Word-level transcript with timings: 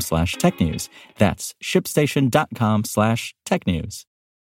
slash 0.00 0.36
technews. 0.36 0.88
That's 1.18 1.54
shipstation.com 1.62 2.84
slash 2.84 3.34
technews. 3.46 4.04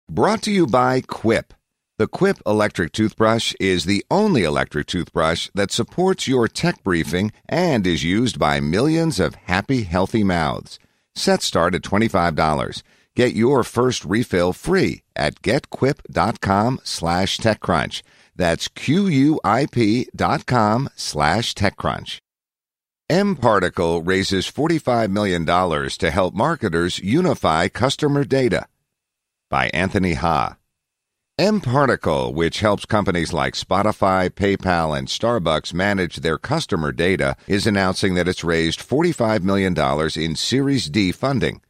Brought 0.09 0.41
to 0.43 0.51
you 0.51 0.67
by 0.67 1.01
Quip. 1.01 1.53
The 1.97 2.07
Quip 2.07 2.37
electric 2.45 2.91
toothbrush 2.91 3.53
is 3.59 3.85
the 3.85 4.05
only 4.11 4.43
electric 4.43 4.87
toothbrush 4.87 5.49
that 5.55 5.71
supports 5.71 6.27
your 6.27 6.47
tech 6.47 6.83
briefing 6.83 7.31
and 7.49 7.87
is 7.87 8.03
used 8.03 8.37
by 8.37 8.59
millions 8.59 9.19
of 9.19 9.35
happy, 9.35 9.83
healthy 9.83 10.23
mouths. 10.23 10.77
Set 11.15 11.41
start 11.41 11.73
at 11.73 11.81
$25. 11.81 12.83
Get 13.15 13.33
your 13.33 13.63
first 13.63 14.05
refill 14.05 14.53
free 14.53 15.01
at 15.15 15.41
getquip.com 15.41 16.79
slash 16.83 17.39
techcrunch. 17.39 18.03
That's 18.35 18.67
Q-U-I-P 18.67 20.09
dot 20.15 20.45
com 20.45 20.89
slash 20.95 21.55
techcrunch. 21.55 22.19
mParticle 23.09 24.05
raises 24.05 24.51
$45 24.51 25.09
million 25.11 25.45
to 25.45 26.11
help 26.11 26.33
marketers 26.33 26.99
unify 26.99 27.69
customer 27.69 28.25
data. 28.25 28.67
By 29.49 29.69
Anthony 29.73 30.15
Ha. 30.15 30.57
mParticle, 31.39 32.33
which 32.33 32.59
helps 32.59 32.85
companies 32.85 33.31
like 33.31 33.53
Spotify, 33.53 34.29
PayPal, 34.29 34.97
and 34.97 35.07
Starbucks 35.07 35.73
manage 35.73 36.17
their 36.17 36.37
customer 36.37 36.91
data, 36.91 37.37
is 37.47 37.65
announcing 37.65 38.15
that 38.15 38.27
it's 38.27 38.43
raised 38.43 38.81
$45 38.81 39.41
million 39.41 39.73
in 40.17 40.35
Series 40.35 40.89
D 40.89 41.13
funding. 41.13 41.61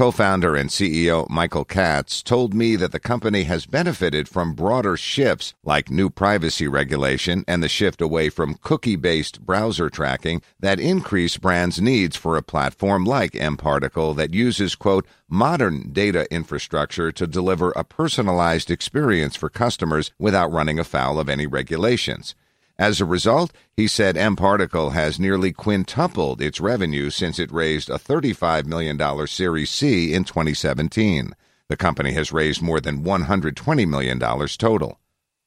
Co-founder 0.00 0.56
and 0.56 0.70
CEO 0.70 1.28
Michael 1.28 1.66
Katz 1.66 2.22
told 2.22 2.54
me 2.54 2.74
that 2.74 2.90
the 2.90 2.98
company 2.98 3.42
has 3.42 3.66
benefited 3.66 4.30
from 4.30 4.54
broader 4.54 4.96
shifts 4.96 5.52
like 5.62 5.90
new 5.90 6.08
privacy 6.08 6.66
regulation 6.66 7.44
and 7.46 7.62
the 7.62 7.68
shift 7.68 8.00
away 8.00 8.30
from 8.30 8.54
cookie-based 8.62 9.42
browser 9.42 9.90
tracking 9.90 10.40
that 10.58 10.80
increase 10.80 11.36
brands' 11.36 11.82
needs 11.82 12.16
for 12.16 12.38
a 12.38 12.42
platform 12.42 13.04
like 13.04 13.32
mParticle 13.32 14.16
that 14.16 14.32
uses 14.32 14.74
quote 14.74 15.06
modern 15.28 15.92
data 15.92 16.26
infrastructure 16.32 17.12
to 17.12 17.26
deliver 17.26 17.70
a 17.72 17.84
personalized 17.84 18.70
experience 18.70 19.36
for 19.36 19.50
customers 19.50 20.12
without 20.18 20.50
running 20.50 20.78
afoul 20.78 21.20
of 21.20 21.28
any 21.28 21.46
regulations. 21.46 22.34
As 22.80 22.98
a 22.98 23.04
result, 23.04 23.52
he 23.76 23.86
said 23.86 24.16
mParticle 24.16 24.92
has 24.92 25.20
nearly 25.20 25.52
quintupled 25.52 26.40
its 26.40 26.62
revenue 26.62 27.10
since 27.10 27.38
it 27.38 27.52
raised 27.52 27.90
a 27.90 27.98
$35 27.98 28.64
million 28.64 29.26
Series 29.26 29.68
C 29.68 30.14
in 30.14 30.24
2017. 30.24 31.34
The 31.68 31.76
company 31.76 32.12
has 32.12 32.32
raised 32.32 32.62
more 32.62 32.80
than 32.80 33.04
$120 33.04 33.86
million 33.86 34.18
total. 34.18 34.98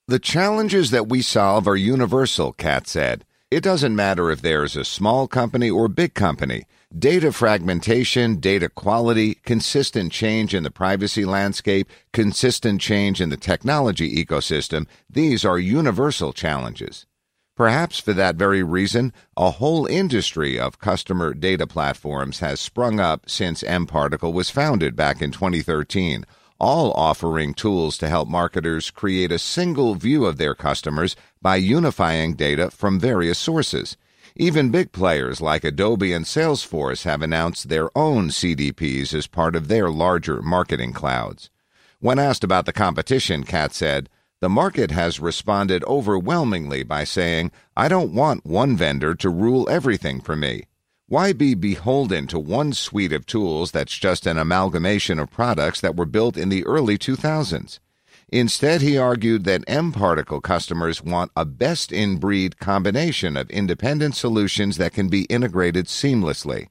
The 0.07 0.19
challenges 0.19 0.91
that 0.91 1.09
we 1.09 1.23
solve 1.23 1.67
are 1.67 1.75
universal, 1.75 2.53
Katz 2.53 2.91
said. 2.91 3.25
It 3.49 3.63
doesn't 3.63 3.95
matter 3.95 4.29
if 4.29 4.43
there's 4.43 4.75
a 4.75 4.85
small 4.85 5.27
company 5.27 5.71
or 5.71 5.87
big 5.87 6.13
company. 6.13 6.67
Data 6.95 7.31
fragmentation, 7.31 8.35
data 8.35 8.69
quality, 8.69 9.39
consistent 9.43 10.11
change 10.11 10.53
in 10.53 10.61
the 10.61 10.69
privacy 10.69 11.25
landscape, 11.25 11.89
consistent 12.11 12.79
change 12.79 13.19
in 13.19 13.29
the 13.29 13.37
technology 13.37 14.23
ecosystem, 14.23 14.85
these 15.09 15.43
are 15.43 15.57
universal 15.57 16.31
challenges. 16.31 17.07
Perhaps 17.55 17.99
for 17.99 18.13
that 18.13 18.35
very 18.35 18.63
reason, 18.63 19.13
a 19.37 19.51
whole 19.51 19.85
industry 19.85 20.59
of 20.59 20.79
customer 20.79 21.35
data 21.35 21.67
platforms 21.67 22.39
has 22.39 22.59
sprung 22.59 22.99
up 22.99 23.29
since 23.29 23.61
mParticle 23.61 24.33
was 24.33 24.49
founded 24.49 24.95
back 24.95 25.21
in 25.21 25.31
2013, 25.31 26.25
all 26.59 26.91
offering 26.93 27.53
tools 27.53 27.95
to 27.99 28.09
help 28.09 28.27
marketers 28.27 28.89
create 28.89 29.31
a 29.31 29.37
single 29.37 29.93
view 29.93 30.25
of 30.25 30.37
their 30.37 30.55
customers 30.55 31.15
by 31.43 31.55
unifying 31.55 32.33
data 32.33 32.71
from 32.71 32.99
various 32.99 33.37
sources. 33.37 33.97
Even 34.35 34.71
big 34.71 34.91
players 34.91 35.39
like 35.39 35.63
Adobe 35.63 36.11
and 36.11 36.25
Salesforce 36.25 37.03
have 37.03 37.21
announced 37.21 37.69
their 37.69 37.95
own 37.95 38.29
CDPs 38.29 39.13
as 39.13 39.27
part 39.27 39.55
of 39.55 39.67
their 39.67 39.91
larger 39.91 40.41
marketing 40.41 40.91
clouds. 40.91 41.51
When 41.99 42.17
asked 42.17 42.43
about 42.43 42.65
the 42.65 42.73
competition, 42.73 43.43
Katz 43.43 43.77
said, 43.77 44.09
the 44.43 44.49
market 44.49 44.91
has 44.91 45.21
responded 45.21 45.85
overwhelmingly 45.85 46.83
by 46.83 47.05
saying, 47.05 47.49
I 47.77 47.87
don't 47.87 48.13
want 48.13 48.45
one 48.45 48.75
vendor 48.75 49.15
to 49.15 49.29
rule 49.29 49.69
everything 49.69 50.19
for 50.19 50.35
me. 50.35 50.63
Why 51.07 51.31
be 51.31 51.53
beholden 51.53 52.27
to 52.27 52.37
one 52.37 52.73
suite 52.73 53.13
of 53.13 53.25
tools 53.25 53.71
that's 53.71 53.97
just 53.97 54.27
an 54.27 54.37
amalgamation 54.37 55.17
of 55.17 55.31
products 55.31 55.79
that 55.79 55.95
were 55.95 56.05
built 56.05 56.35
in 56.35 56.49
the 56.49 56.65
early 56.65 56.97
2000s? 56.97 57.79
Instead, 58.27 58.81
he 58.81 58.97
argued 58.97 59.45
that 59.45 59.65
mParticle 59.65 60.43
customers 60.43 61.01
want 61.01 61.31
a 61.37 61.45
best 61.45 61.93
in 61.93 62.17
breed 62.17 62.59
combination 62.59 63.37
of 63.37 63.49
independent 63.49 64.13
solutions 64.13 64.75
that 64.75 64.91
can 64.91 65.07
be 65.07 65.23
integrated 65.29 65.85
seamlessly. 65.85 66.67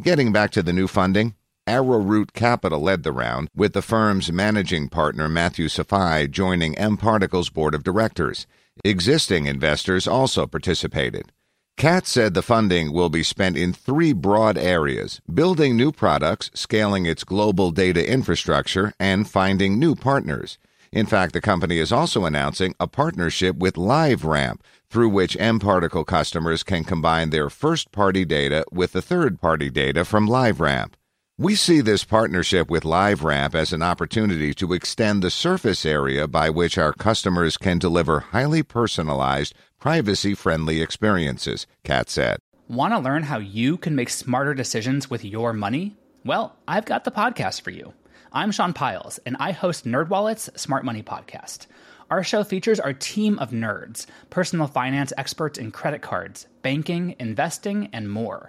Getting 0.00 0.30
back 0.30 0.52
to 0.52 0.62
the 0.62 0.72
new 0.72 0.86
funding, 0.86 1.34
Arrowroot 1.68 2.32
Capital 2.32 2.80
led 2.80 3.04
the 3.04 3.12
round, 3.12 3.48
with 3.54 3.72
the 3.72 3.82
firm's 3.82 4.32
managing 4.32 4.88
partner 4.88 5.28
Matthew 5.28 5.68
Safaii 5.68 6.28
joining 6.28 6.74
mParticle's 6.74 7.50
board 7.50 7.72
of 7.72 7.84
directors. 7.84 8.48
Existing 8.84 9.46
investors 9.46 10.08
also 10.08 10.48
participated. 10.48 11.30
Katz 11.76 12.10
said 12.10 12.34
the 12.34 12.42
funding 12.42 12.92
will 12.92 13.10
be 13.10 13.22
spent 13.22 13.56
in 13.56 13.72
three 13.72 14.12
broad 14.12 14.58
areas 14.58 15.20
building 15.32 15.76
new 15.76 15.92
products, 15.92 16.50
scaling 16.52 17.06
its 17.06 17.22
global 17.22 17.70
data 17.70 18.10
infrastructure, 18.10 18.92
and 18.98 19.30
finding 19.30 19.78
new 19.78 19.94
partners. 19.94 20.58
In 20.90 21.06
fact, 21.06 21.32
the 21.32 21.40
company 21.40 21.78
is 21.78 21.92
also 21.92 22.24
announcing 22.24 22.74
a 22.80 22.88
partnership 22.88 23.56
with 23.56 23.74
LiveRamp, 23.74 24.58
through 24.90 25.10
which 25.10 25.38
mParticle 25.38 26.04
customers 26.04 26.64
can 26.64 26.82
combine 26.82 27.30
their 27.30 27.48
first 27.48 27.92
party 27.92 28.24
data 28.24 28.64
with 28.72 28.90
the 28.92 29.00
third 29.00 29.40
party 29.40 29.70
data 29.70 30.04
from 30.04 30.26
LiveRamp. 30.26 30.94
We 31.42 31.56
see 31.56 31.80
this 31.80 32.04
partnership 32.04 32.70
with 32.70 32.84
LiveRamp 32.84 33.56
as 33.56 33.72
an 33.72 33.82
opportunity 33.82 34.54
to 34.54 34.72
extend 34.72 35.24
the 35.24 35.30
surface 35.32 35.84
area 35.84 36.28
by 36.28 36.50
which 36.50 36.78
our 36.78 36.92
customers 36.92 37.56
can 37.58 37.80
deliver 37.80 38.20
highly 38.20 38.62
personalized, 38.62 39.52
privacy 39.80 40.34
friendly 40.34 40.80
experiences, 40.80 41.66
Katz 41.82 42.12
said. 42.12 42.38
Want 42.68 42.94
to 42.94 43.00
learn 43.00 43.24
how 43.24 43.40
you 43.40 43.76
can 43.76 43.96
make 43.96 44.08
smarter 44.08 44.54
decisions 44.54 45.10
with 45.10 45.24
your 45.24 45.52
money? 45.52 45.96
Well, 46.24 46.54
I've 46.68 46.84
got 46.84 47.02
the 47.02 47.10
podcast 47.10 47.62
for 47.62 47.70
you. 47.70 47.92
I'm 48.32 48.52
Sean 48.52 48.72
Pyles, 48.72 49.18
and 49.26 49.36
I 49.40 49.50
host 49.50 49.84
NerdWallet's 49.84 50.48
Smart 50.54 50.84
Money 50.84 51.02
Podcast. 51.02 51.66
Our 52.08 52.22
show 52.22 52.44
features 52.44 52.78
our 52.78 52.92
team 52.92 53.40
of 53.40 53.50
nerds, 53.50 54.06
personal 54.30 54.68
finance 54.68 55.12
experts 55.16 55.58
in 55.58 55.72
credit 55.72 56.02
cards, 56.02 56.46
banking, 56.62 57.16
investing, 57.18 57.88
and 57.92 58.08
more 58.08 58.48